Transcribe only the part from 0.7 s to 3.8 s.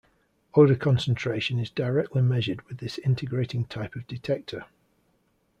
concentration is directly measured with this integrating